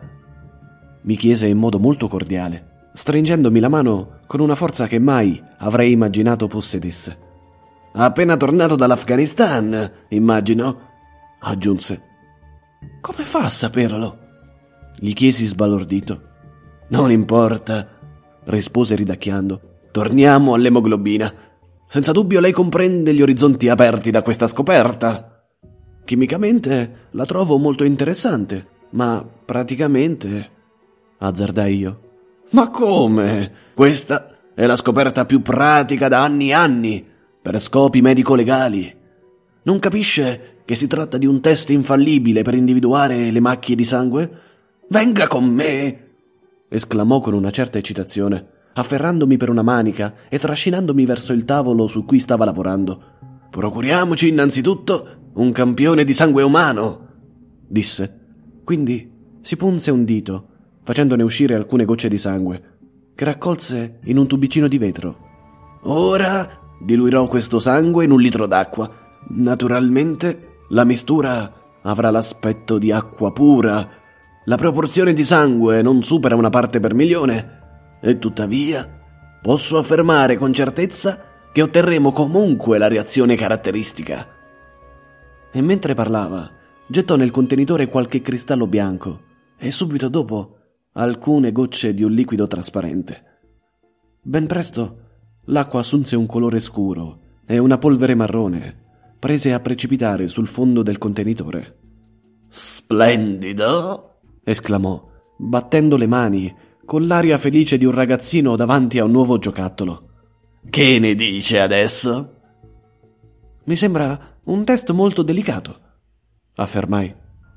mi 1.08 1.16
chiese 1.16 1.48
in 1.48 1.58
modo 1.58 1.80
molto 1.80 2.08
cordiale, 2.08 2.90
stringendomi 2.94 3.60
la 3.60 3.70
mano 3.70 4.20
con 4.28 4.42
una 4.42 4.56
forza 4.56 4.88
che 4.88 5.00
mai 5.00 5.42
avrei 5.60 5.94
immaginato 5.94 6.48
possedesse. 6.48 7.18
Appena 7.94 8.36
tornato 8.36 8.76
dall'Afghanistan, 8.76 9.92
immagino, 10.10 10.80
aggiunse. 11.40 12.02
Come 13.00 13.24
fa 13.24 13.46
a 13.46 13.50
saperlo? 13.50 14.18
Gli 15.00 15.14
chiesi 15.14 15.46
sbalordito. 15.46 16.22
Non 16.90 17.10
importa, 17.10 17.88
rispose 18.44 18.96
ridacchiando. 18.96 19.62
Torniamo 19.92 20.54
all'emoglobina. 20.54 21.34
Senza 21.88 22.12
dubbio 22.12 22.42
lei 22.42 22.52
comprende 22.52 23.14
gli 23.14 23.22
orizzonti 23.22 23.70
aperti 23.70 24.12
da 24.12 24.22
questa 24.22 24.48
scoperta. 24.48 25.42
Chimicamente 26.04 27.08
la 27.12 27.26
trovo 27.26 27.58
molto 27.58 27.84
interessante, 27.84 28.76
ma 28.92 29.26
praticamente... 29.46 30.50
azzardai 31.18 31.78
io. 31.78 32.02
Ma 32.52 32.70
come? 32.70 33.52
Questa 33.74 34.38
è 34.54 34.66
la 34.66 34.76
scoperta 34.76 35.26
più 35.26 35.42
pratica 35.42 36.08
da 36.08 36.24
anni 36.24 36.50
e 36.50 36.54
anni, 36.54 37.06
per 37.42 37.60
scopi 37.60 38.02
medico-legali. 38.02 38.96
Non 39.64 39.80
capisce 39.80 40.62
che 40.66 40.76
si 40.76 40.88
tratta 40.88 41.18
di 41.18 41.26
un 41.26 41.42
test 41.42 41.70
infallibile 41.70 42.42
per 42.42 42.56
individuare 42.56 43.32
le 43.32 43.40
macchie 43.40 43.76
di 43.76 43.84
sangue? 43.84 44.42
Venga 44.90 45.28
con 45.28 45.46
me! 45.46 46.06
esclamò 46.70 47.20
con 47.20 47.34
una 47.34 47.52
certa 47.52 47.78
eccitazione, 47.78 48.48
afferrandomi 48.74 49.38
per 49.38 49.50
una 49.50 49.62
manica 49.62 50.14
e 50.30 50.40
trascinandomi 50.40 51.06
verso 51.06 51.34
il 51.34 51.46
tavolo 51.46 51.88
su 51.88 52.06
cui 52.06 52.20
stava 52.20 52.46
lavorando. 52.46 53.02
Procuriamoci 53.50 54.28
innanzitutto 54.28 55.32
un 55.36 55.52
campione 55.52 56.04
di 56.04 56.14
sangue 56.14 56.44
umano, 56.44 57.08
disse. 57.68 58.27
Quindi 58.68 59.10
si 59.40 59.56
punse 59.56 59.92
un 59.92 60.04
dito, 60.04 60.48
facendone 60.84 61.24
uscire 61.24 61.56
alcune 61.56 61.86
gocce 61.86 62.10
di 62.10 62.18
sangue, 62.18 62.62
che 63.16 63.24
raccolse 63.24 64.00
in 64.04 64.18
un 64.18 64.28
tubicino 64.28 64.68
di 64.68 64.78
vetro. 64.78 65.80
Ora 65.84 66.76
diluirò 66.78 67.28
questo 67.28 67.60
sangue 67.60 68.04
in 68.04 68.12
un 68.12 68.20
litro 68.20 68.46
d'acqua. 68.46 68.92
Naturalmente 69.30 70.64
la 70.72 70.84
mistura 70.84 71.80
avrà 71.82 72.12
l'aspetto 72.12 72.78
di 72.78 72.92
acqua 72.92 73.32
pura 73.32 73.90
la 74.44 74.58
proporzione 74.58 75.14
di 75.14 75.24
sangue 75.24 75.82
non 75.82 76.04
supera 76.04 76.36
una 76.36 76.50
parte 76.50 76.82
per 76.82 76.94
milione, 76.94 78.00
e 78.02 78.20
tuttavia 78.20 78.86
posso 79.42 79.78
affermare 79.78 80.36
con 80.36 80.52
certezza 80.52 81.24
che 81.54 81.62
otterremo 81.62 82.12
comunque 82.12 82.78
la 82.78 82.90
reazione 82.90 83.36
caratteristica. 83.36 84.28
E 85.54 85.62
mentre 85.62 85.94
parlava, 85.94 86.52
gettò 86.88 87.16
nel 87.16 87.32
contenitore 87.32 87.88
qualche 87.88 88.22
cristallo 88.22 88.68
bianco 88.68 89.22
e 89.58 89.72
subito 89.72 90.08
dopo 90.08 90.56
alcune 90.94 91.52
gocce 91.52 91.94
di 91.94 92.04
un 92.04 92.12
liquido 92.12 92.48
trasparente. 92.48 93.24
Ben 94.22 94.48
presto 94.48 95.06
l'acqua 95.46 95.80
assunse 95.80 96.16
un 96.16 96.26
colore 96.26 96.60
scuro 96.60 97.20
e 97.46 97.58
una 97.58 97.78
polvere 97.78 98.16
marrone 98.16 98.86
prese 99.20 99.54
a 99.54 99.60
precipitare 99.60 100.28
sul 100.28 100.48
fondo 100.48 100.84
del 100.84 100.98
contenitore. 100.98 101.78
Splendido! 102.50 104.20
esclamò, 104.44 105.10
battendo 105.38 105.98
le 105.98 106.08
mani, 106.08 106.56
con 106.86 107.06
l'aria 107.06 107.38
felice 107.38 107.78
di 107.78 107.86
un 107.86 107.92
ragazzino 107.92 108.56
davanti 108.56 109.00
a 109.00 109.04
un 109.04 109.12
nuovo 109.12 109.38
giocattolo. 109.38 110.10
Che 110.70 111.00
ne 111.00 111.16
dice 111.16 111.60
adesso? 111.60 112.36
Mi 113.66 113.76
sembra 113.76 114.40
un 114.46 114.64
test 114.64 114.92
molto 114.92 115.24
delicato, 115.24 115.80
affermai. 116.58 117.14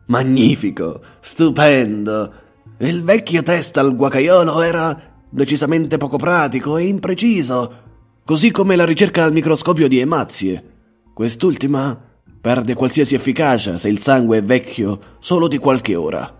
Magnifico, 0.06 1.00
stupendo. 1.20 2.32
Il 2.78 3.02
vecchio 3.02 3.42
test 3.42 3.76
al 3.76 3.94
guacaiolo 3.94 4.60
era 4.62 4.98
decisamente 5.30 5.96
poco 5.98 6.16
pratico 6.16 6.76
e 6.76 6.86
impreciso, 6.86 7.74
così 8.24 8.50
come 8.50 8.76
la 8.76 8.84
ricerca 8.84 9.24
al 9.24 9.32
microscopio 9.32 9.86
di 9.86 9.98
emazie. 10.00 10.64
Quest'ultima 11.14 11.98
perde 12.40 12.74
qualsiasi 12.74 13.14
efficacia 13.14 13.76
se 13.78 13.88
il 13.88 14.00
sangue 14.00 14.38
è 14.38 14.42
vecchio 14.42 14.98
solo 15.20 15.46
di 15.46 15.58
qualche 15.58 15.94
ora. 15.94 16.38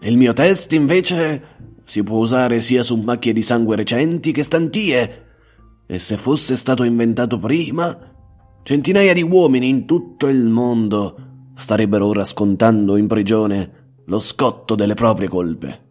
Il 0.00 0.16
mio 0.16 0.32
test, 0.32 0.72
invece, 0.72 1.42
si 1.84 2.02
può 2.02 2.18
usare 2.18 2.60
sia 2.60 2.82
su 2.82 2.96
macchie 2.96 3.32
di 3.32 3.42
sangue 3.42 3.76
recenti 3.76 4.32
che 4.32 4.42
stantie. 4.42 5.26
E 5.86 5.98
se 5.98 6.16
fosse 6.16 6.56
stato 6.56 6.84
inventato 6.84 7.38
prima, 7.38 7.98
centinaia 8.62 9.12
di 9.12 9.22
uomini 9.22 9.68
in 9.68 9.86
tutto 9.86 10.28
il 10.28 10.44
mondo 10.44 11.31
starebbero 11.54 12.06
ora 12.06 12.24
scontando 12.24 12.96
in 12.96 13.06
prigione 13.06 13.82
lo 14.06 14.18
scotto 14.18 14.74
delle 14.74 14.94
proprie 14.94 15.28
colpe. 15.28 15.90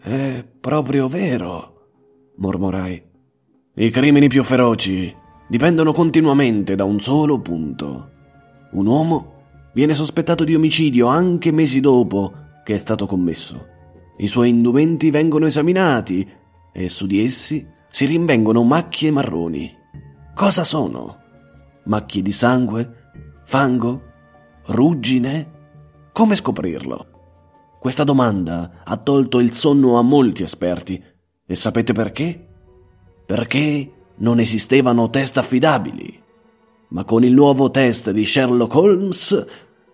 È 0.00 0.44
proprio 0.60 1.08
vero, 1.08 1.90
mormorai. 2.36 3.02
I 3.74 3.90
crimini 3.90 4.28
più 4.28 4.42
feroci 4.42 5.14
dipendono 5.48 5.92
continuamente 5.92 6.74
da 6.74 6.84
un 6.84 7.00
solo 7.00 7.40
punto. 7.40 8.10
Un 8.72 8.86
uomo 8.86 9.34
viene 9.72 9.94
sospettato 9.94 10.44
di 10.44 10.54
omicidio 10.54 11.06
anche 11.06 11.50
mesi 11.52 11.80
dopo 11.80 12.32
che 12.64 12.74
è 12.74 12.78
stato 12.78 13.06
commesso. 13.06 13.66
I 14.18 14.28
suoi 14.28 14.48
indumenti 14.50 15.10
vengono 15.10 15.46
esaminati 15.46 16.28
e 16.72 16.88
su 16.88 17.06
di 17.06 17.24
essi 17.24 17.66
si 17.90 18.04
rinvengono 18.04 18.62
macchie 18.62 19.10
marroni. 19.10 19.74
Cosa 20.34 20.64
sono? 20.64 21.16
Macchie 21.84 22.22
di 22.22 22.32
sangue? 22.32 23.10
Fango? 23.44 24.07
Ruggine? 24.70 25.50
Come 26.12 26.34
scoprirlo? 26.34 27.06
Questa 27.80 28.04
domanda 28.04 28.82
ha 28.84 28.98
tolto 28.98 29.38
il 29.38 29.52
sonno 29.52 29.96
a 29.96 30.02
molti 30.02 30.42
esperti. 30.42 31.02
E 31.46 31.54
sapete 31.54 31.94
perché? 31.94 32.44
Perché 33.24 33.92
non 34.16 34.38
esistevano 34.40 35.08
test 35.08 35.38
affidabili. 35.38 36.22
Ma 36.88 37.04
con 37.04 37.24
il 37.24 37.32
nuovo 37.32 37.70
test 37.70 38.10
di 38.10 38.26
Sherlock 38.26 38.74
Holmes 38.74 39.46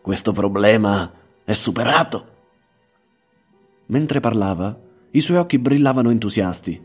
questo 0.02 0.32
problema 0.32 1.08
è 1.44 1.52
superato. 1.52 2.26
Mentre 3.86 4.18
parlava, 4.18 4.76
i 5.12 5.20
suoi 5.20 5.38
occhi 5.38 5.60
brillavano 5.60 6.10
entusiasti 6.10 6.82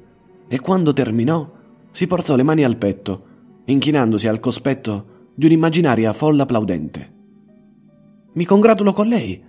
e 0.47 0.59
quando 0.59 0.93
terminò 0.93 1.51
si 1.89 2.05
portò 2.05 2.35
le 2.35 2.43
mani 2.43 2.63
al 2.63 2.77
petto, 2.77 3.23
inchinandosi 3.65 4.27
al 4.27 4.39
cospetto 4.39 5.31
di 5.33 5.47
un'immaginaria 5.47 6.13
folla 6.13 6.43
applaudente. 6.43 7.17
Mi 8.31 8.45
congratulo 8.45 8.93
con 8.93 9.07
lei, 9.07 9.43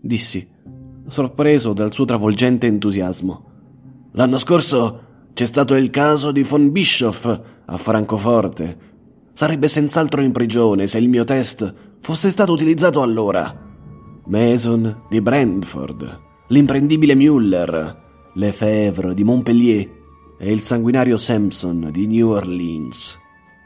dissi, 0.00 0.46
sorpreso 1.06 1.72
dal 1.72 1.92
suo 1.92 2.04
travolgente 2.04 2.66
entusiasmo. 2.66 3.44
L'anno 4.12 4.38
scorso 4.38 5.02
C'è 5.32 5.46
stato 5.46 5.74
il 5.74 5.90
caso 5.90 6.32
di 6.32 6.42
von 6.42 6.72
Bischoff 6.72 7.40
a 7.66 7.76
Francoforte. 7.76 8.78
Sarebbe 9.32 9.68
senz'altro 9.68 10.22
in 10.22 10.32
prigione 10.32 10.86
se 10.86 10.98
il 10.98 11.10
mio 11.10 11.24
test 11.24 11.72
fosse 12.00 12.30
stato 12.30 12.52
utilizzato 12.52 13.02
allora. 13.02 13.64
Mason 14.24 15.02
di 15.10 15.20
Brentford, 15.20 16.20
l'imprendibile 16.48 17.14
Mueller, 17.14 18.30
Lefebvre 18.34 19.14
di 19.14 19.24
Montpellier 19.24 19.90
e 20.38 20.50
il 20.50 20.60
sanguinario 20.60 21.16
Sampson 21.16 21.90
di 21.92 22.06
New 22.06 22.30
Orleans. 22.30 23.18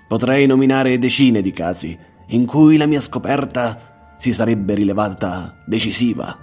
Potrei 0.08 0.46
nominare 0.46 0.98
decine 0.98 1.40
di 1.40 1.52
casi 1.52 1.96
in 2.30 2.46
cui 2.46 2.76
la 2.76 2.86
mia 2.86 3.00
scoperta 3.00 3.89
si 4.20 4.34
sarebbe 4.34 4.74
rilevata 4.74 5.62
decisiva. 5.64 6.36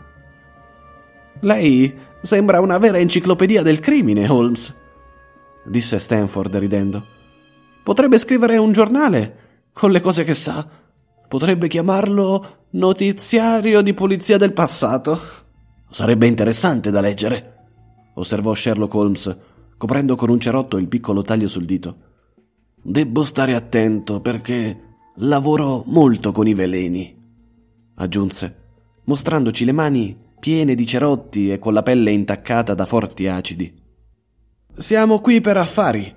Lei 1.42 1.96
sembra 2.24 2.60
una 2.60 2.80
vera 2.80 2.98
enciclopedia 2.98 3.62
del 3.62 3.80
crimine, 3.80 4.28
Holmes, 4.28 4.74
disse 5.64 6.00
Stanford 6.00 6.56
ridendo. 6.56 7.06
Potrebbe 7.84 8.18
scrivere 8.18 8.58
un 8.58 8.72
giornale 8.72 9.38
con 9.72 9.92
le 9.92 10.02
cose 10.02 10.24
che 10.24 10.34
sa. 10.34 10.68
Potrebbe 11.28 11.68
chiamarlo 11.68 12.66
Notiziario 12.72 13.82
di 13.82 13.94
polizia 13.94 14.38
del 14.38 14.54
passato. 14.54 15.20
Sarebbe 15.92 16.26
interessante 16.26 16.90
da 16.90 17.00
leggere, 17.00 17.66
osservò 18.16 18.56
Sherlock 18.56 18.94
Holmes, 18.96 19.38
coprendo 19.78 20.16
con 20.16 20.30
un 20.30 20.40
cerotto 20.40 20.78
il 20.78 20.88
piccolo 20.88 21.22
taglio 21.22 21.48
sul 21.48 21.66
dito. 21.66 21.96
Debbo 22.82 23.24
stare 23.24 23.54
attento 23.54 24.20
perché 24.20 24.82
lavoro 25.18 25.84
molto 25.86 26.32
con 26.32 26.48
i 26.48 26.56
veleni, 26.56 27.17
aggiunse, 27.98 28.56
mostrandoci 29.06 29.66
le 29.66 29.72
mani 29.72 30.18
piene 30.40 30.76
di 30.76 30.86
cerotti 30.86 31.52
e 31.52 31.60
con 31.60 31.74
la 31.74 31.84
pelle 31.84 32.12
intaccata 32.12 32.74
da 32.74 32.86
forti 32.86 33.28
acidi. 33.28 33.74
Siamo 34.78 35.20
qui 35.20 35.42
per 35.42 35.58
affari, 35.58 36.14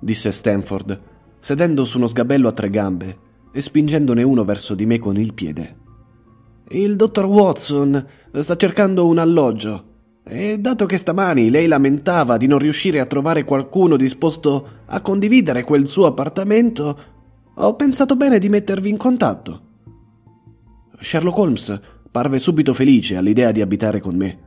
disse 0.00 0.32
Stanford, 0.32 1.00
sedendo 1.38 1.84
su 1.84 1.98
uno 1.98 2.08
sgabello 2.08 2.48
a 2.48 2.52
tre 2.52 2.70
gambe 2.70 3.18
e 3.52 3.60
spingendone 3.60 4.22
uno 4.22 4.44
verso 4.44 4.74
di 4.74 4.86
me 4.86 4.98
con 4.98 5.16
il 5.16 5.32
piede. 5.32 5.76
Il 6.68 6.96
dottor 6.96 7.26
Watson 7.26 8.06
sta 8.32 8.56
cercando 8.56 9.06
un 9.06 9.18
alloggio 9.18 9.84
e 10.24 10.58
dato 10.58 10.86
che 10.86 10.98
stamani 10.98 11.50
lei 11.50 11.68
lamentava 11.68 12.36
di 12.36 12.48
non 12.48 12.58
riuscire 12.58 12.98
a 12.98 13.06
trovare 13.06 13.44
qualcuno 13.44 13.96
disposto 13.96 14.68
a 14.86 15.00
condividere 15.00 15.62
quel 15.62 15.86
suo 15.86 16.06
appartamento, 16.06 16.98
ho 17.54 17.76
pensato 17.76 18.16
bene 18.16 18.40
di 18.40 18.48
mettervi 18.48 18.88
in 18.88 18.96
contatto. 18.96 19.65
Sherlock 20.98 21.38
Holmes 21.38 21.80
parve 22.10 22.38
subito 22.38 22.74
felice 22.74 23.16
all'idea 23.16 23.52
di 23.52 23.60
abitare 23.60 24.00
con 24.00 24.16
me. 24.16 24.38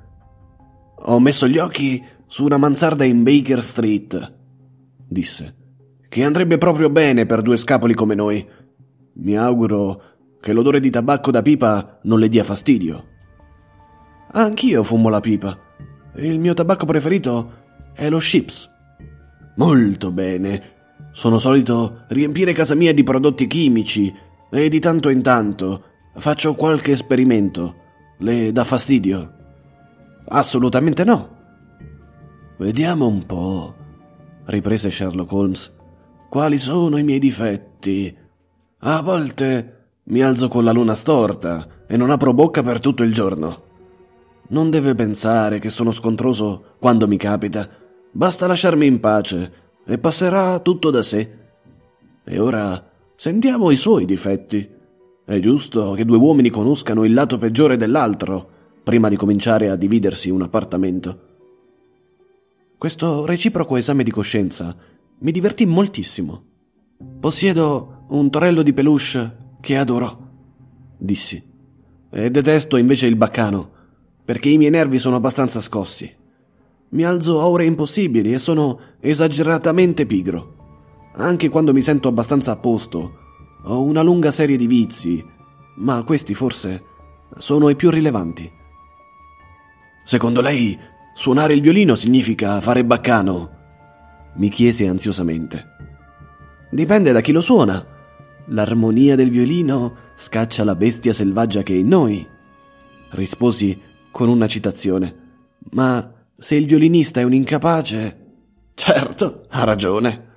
Ho 1.03 1.19
messo 1.19 1.47
gli 1.47 1.57
occhi 1.57 2.03
su 2.25 2.43
una 2.43 2.57
mansarda 2.57 3.03
in 3.03 3.23
Baker 3.23 3.63
Street, 3.63 4.35
disse, 5.07 5.55
che 6.07 6.23
andrebbe 6.23 6.57
proprio 6.57 6.89
bene 6.89 7.25
per 7.25 7.41
due 7.41 7.57
scapoli 7.57 7.93
come 7.93 8.15
noi. 8.15 8.47
Mi 9.13 9.37
auguro 9.37 10.01
che 10.39 10.53
l'odore 10.53 10.79
di 10.79 10.89
tabacco 10.89 11.31
da 11.31 11.41
pipa 11.41 11.99
non 12.03 12.19
le 12.19 12.29
dia 12.29 12.43
fastidio. 12.43 13.05
Anch'io 14.31 14.83
fumo 14.83 15.09
la 15.09 15.19
pipa 15.19 15.67
il 16.15 16.39
mio 16.39 16.53
tabacco 16.53 16.85
preferito 16.85 17.53
è 17.93 18.09
lo 18.09 18.17
Chips. 18.17 18.69
Molto 19.55 20.11
bene. 20.11 20.77
Sono 21.11 21.39
solito 21.39 22.05
riempire 22.09 22.53
casa 22.53 22.75
mia 22.75 22.93
di 22.93 23.03
prodotti 23.03 23.47
chimici 23.47 24.13
e 24.51 24.69
di 24.69 24.79
tanto 24.79 25.09
in 25.09 25.21
tanto 25.21 25.83
faccio 26.15 26.55
qualche 26.55 26.91
esperimento. 26.91 27.75
Le 28.19 28.51
dà 28.51 28.63
fastidio? 28.63 29.33
Assolutamente 30.27 31.03
no. 31.03 31.37
Vediamo 32.57 33.07
un 33.07 33.25
po', 33.25 33.75
riprese 34.45 34.91
Sherlock 34.91 35.31
Holmes. 35.31 35.75
Quali 36.29 36.57
sono 36.57 36.97
i 36.97 37.03
miei 37.03 37.19
difetti? 37.19 38.15
A 38.79 39.01
volte 39.01 39.87
mi 40.03 40.21
alzo 40.21 40.47
con 40.47 40.63
la 40.63 40.71
luna 40.71 40.95
storta 40.95 41.67
e 41.87 41.97
non 41.97 42.09
apro 42.09 42.33
bocca 42.33 42.61
per 42.61 42.79
tutto 42.79 43.03
il 43.03 43.13
giorno. 43.13 43.63
Non 44.49 44.69
deve 44.69 44.95
pensare 44.95 45.59
che 45.59 45.69
sono 45.69 45.91
scontroso 45.91 46.75
quando 46.79 47.07
mi 47.07 47.17
capita. 47.17 47.69
Basta 48.11 48.47
lasciarmi 48.47 48.85
in 48.85 48.99
pace 48.99 49.53
e 49.85 49.97
passerà 49.97 50.59
tutto 50.59 50.89
da 50.89 51.03
sé. 51.03 51.37
E 52.23 52.39
ora 52.39 52.91
sentiamo 53.15 53.71
i 53.71 53.75
suoi 53.75 54.05
difetti. 54.05 54.77
È 55.29 55.37
giusto 55.37 55.91
che 55.91 56.05
due 56.05 56.17
uomini 56.17 56.49
conoscano 56.49 57.05
il 57.05 57.13
lato 57.13 57.37
peggiore 57.37 57.77
dell'altro 57.77 58.49
prima 58.81 59.09
di 59.09 59.15
cominciare 59.15 59.69
a 59.69 59.75
dividersi 59.75 60.31
un 60.31 60.41
appartamento. 60.41 61.19
Questo 62.75 63.27
reciproco 63.27 63.75
esame 63.75 64.01
di 64.01 64.09
coscienza 64.09 64.75
mi 65.19 65.31
divertì 65.31 65.67
moltissimo. 65.67 66.43
Possiedo 67.19 68.05
un 68.07 68.31
torello 68.31 68.63
di 68.63 68.73
peluche 68.73 69.37
che 69.59 69.77
adoro, 69.77 70.29
dissi, 70.97 71.39
e 72.09 72.31
detesto 72.31 72.77
invece 72.77 73.05
il 73.05 73.15
baccano 73.15 73.69
perché 74.25 74.49
i 74.49 74.57
miei 74.57 74.71
nervi 74.71 74.97
sono 74.97 75.17
abbastanza 75.17 75.61
scossi. 75.61 76.11
Mi 76.89 77.05
alzo 77.05 77.39
a 77.39 77.47
ore 77.47 77.65
impossibili 77.65 78.33
e 78.33 78.39
sono 78.39 78.79
esageratamente 78.99 80.07
pigro. 80.07 80.55
Anche 81.13 81.49
quando 81.49 81.71
mi 81.71 81.83
sento 81.83 82.07
abbastanza 82.07 82.53
a 82.53 82.55
posto, 82.55 83.27
ho 83.63 83.83
una 83.83 84.01
lunga 84.01 84.31
serie 84.31 84.57
di 84.57 84.67
vizi, 84.67 85.25
ma 85.75 86.03
questi 86.03 86.33
forse 86.33 86.83
sono 87.37 87.69
i 87.69 87.75
più 87.75 87.89
rilevanti. 87.89 88.51
Secondo 90.03 90.41
lei, 90.41 90.77
suonare 91.13 91.53
il 91.53 91.61
violino 91.61 91.95
significa 91.95 92.59
fare 92.61 92.83
baccano? 92.83 93.57
mi 94.35 94.49
chiese 94.49 94.87
ansiosamente. 94.87 95.75
Dipende 96.71 97.11
da 97.11 97.21
chi 97.21 97.31
lo 97.31 97.41
suona. 97.41 97.85
L'armonia 98.47 99.15
del 99.15 99.29
violino 99.29 99.95
scaccia 100.15 100.63
la 100.63 100.75
bestia 100.75 101.13
selvaggia 101.13 101.61
che 101.61 101.73
è 101.73 101.77
in 101.77 101.87
noi. 101.87 102.27
Risposi 103.11 103.79
con 104.11 104.29
una 104.29 104.47
citazione. 104.47 105.27
Ma 105.71 106.11
se 106.37 106.55
il 106.55 106.65
violinista 106.65 107.19
è 107.19 107.23
un 107.23 107.33
incapace... 107.33 108.25
Certo, 108.79 109.43
ha 109.49 109.65
ragione, 109.65 110.27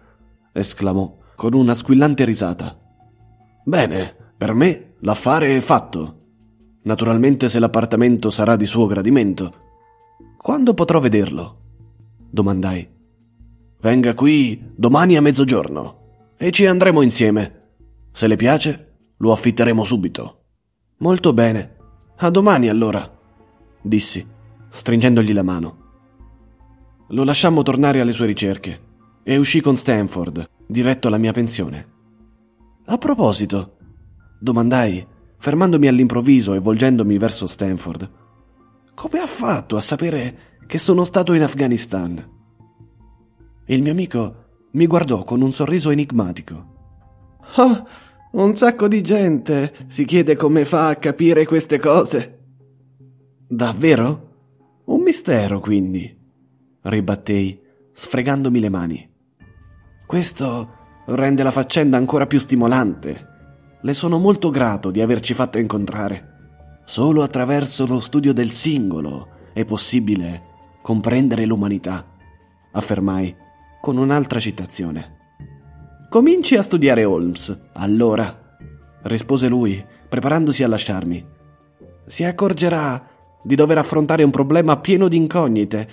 esclamò 0.53 1.17
con 1.37 1.55
una 1.55 1.77
squillante 1.77 2.25
risata. 2.25 2.82
Bene, 3.65 4.17
per 4.37 4.55
me 4.55 4.95
l'affare 5.01 5.57
è 5.57 5.61
fatto. 5.61 6.21
Naturalmente 6.83 7.49
se 7.49 7.59
l'appartamento 7.59 8.31
sarà 8.31 8.57
di 8.57 8.67
suo 8.67 8.87
gradimento. 8.87 9.55
Quando 10.37 10.75
potrò 10.75 10.99
vederlo? 11.01 11.59
domandai. 12.33 12.89
Venga 13.81 14.15
qui 14.15 14.71
domani 14.75 15.17
a 15.17 15.21
mezzogiorno 15.21 16.33
e 16.39 16.51
ci 16.51 16.65
andremo 16.65 17.03
insieme. 17.03 17.61
Se 18.11 18.27
le 18.27 18.37
piace, 18.37 18.95
lo 19.19 19.33
affitteremo 19.33 19.85
subito. 19.85 20.45
Molto 20.99 21.33
bene. 21.33 21.77
A 22.17 22.31
domani 22.31 22.69
allora 22.69 23.21
dissi, 23.83 24.25
stringendogli 24.71 25.33
la 25.33 25.43
mano. 25.43 25.77
Lo 27.09 27.25
lasciammo 27.25 27.63
tornare 27.63 28.01
alle 28.01 28.13
sue 28.13 28.27
ricerche 28.27 28.81
e 29.23 29.37
uscì 29.37 29.61
con 29.61 29.77
Stanford, 29.77 30.49
diretto 30.67 31.09
alla 31.09 31.19
mia 31.19 31.33
pensione. 31.33 31.91
A 32.93 32.99
proposito, 32.99 33.79
domandai, 34.39 35.07
fermandomi 35.39 35.87
all'improvviso 35.87 36.53
e 36.53 36.59
volgendomi 36.59 37.17
verso 37.17 37.47
Stanford, 37.47 38.11
come 38.93 39.19
ha 39.19 39.27
fatto 39.27 39.77
a 39.77 39.81
sapere 39.81 40.59
che 40.67 40.77
sono 40.77 41.05
stato 41.05 41.33
in 41.33 41.41
Afghanistan? 41.41 42.23
Il 43.65 43.81
mio 43.81 43.93
amico 43.93 44.45
mi 44.73 44.87
guardò 44.87 45.25
con 45.25 45.41
un 45.41 45.55
sorriso 45.55 45.89
enigmatico. 45.89 46.67
Oh, 47.57 47.87
un 48.33 48.57
sacco 48.57 48.89
di 48.89 49.01
gente 49.01 49.73
si 49.87 50.05
chiede 50.05 50.37
come 50.37 50.67
fa 50.67 50.89
a 50.89 50.97
capire 50.97 51.47
queste 51.47 51.79
cose. 51.79 52.41
Davvero? 53.49 54.83
Un 54.85 55.01
mistero, 55.01 55.61
quindi, 55.61 56.15
ribattei, 56.83 57.59
sfregandomi 57.91 58.61
le 58.61 58.69
mani. 58.69 59.11
Questo 60.07 60.81
rende 61.07 61.43
la 61.43 61.51
faccenda 61.51 61.97
ancora 61.97 62.27
più 62.27 62.39
stimolante. 62.39 63.29
Le 63.81 63.95
sono 63.95 64.19
molto 64.19 64.51
grato 64.51 64.91
di 64.91 65.01
averci 65.01 65.35
fatto 65.35 65.59
incontrare. 65.59 66.31
Solo 66.85 67.23
attraverso 67.23 67.87
lo 67.87 68.01
studio 68.01 68.33
del 68.33 68.51
singolo 68.51 69.29
è 69.53 69.65
possibile 69.65 70.51
comprendere 70.83 71.45
l'umanità, 71.45 72.07
affermai 72.73 73.35
con 73.81 73.97
un'altra 73.97 74.39
citazione. 74.39 75.19
Cominci 76.09 76.57
a 76.57 76.63
studiare 76.63 77.05
Holmes, 77.05 77.59
allora, 77.75 78.57
rispose 79.03 79.49
lui, 79.49 79.85
preparandosi 80.09 80.63
a 80.63 80.69
lasciarmi. 80.69 81.27
Si 82.07 82.23
accorgerà 82.25 83.09
di 83.43 83.55
dover 83.55 83.79
affrontare 83.79 84.23
un 84.23 84.31
problema 84.31 84.79
pieno 84.79 85.09
di 85.09 85.17
incognite. 85.17 85.89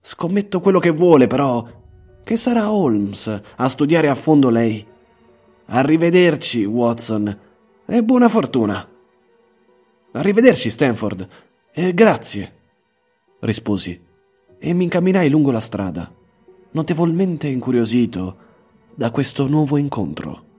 Scommetto 0.00 0.60
quello 0.60 0.78
che 0.78 0.90
vuole, 0.90 1.26
però, 1.26 1.79
che 2.22 2.36
sarà 2.36 2.70
Holmes 2.70 3.40
a 3.56 3.68
studiare 3.68 4.08
a 4.08 4.14
fondo 4.14 4.50
lei. 4.50 4.86
Arrivederci, 5.66 6.64
Watson, 6.64 7.38
e 7.86 8.04
buona 8.04 8.28
fortuna. 8.28 8.88
Arrivederci, 10.12 10.70
Stanford, 10.70 11.28
e 11.72 11.94
grazie, 11.94 12.52
risposi, 13.40 14.00
e 14.58 14.72
mi 14.72 14.84
incamminai 14.84 15.28
lungo 15.28 15.50
la 15.50 15.60
strada. 15.60 16.12
notevolmente 16.72 17.48
incuriosito 17.48 18.36
da 18.94 19.10
questo 19.10 19.46
nuovo 19.46 19.76
incontro. 19.76 20.49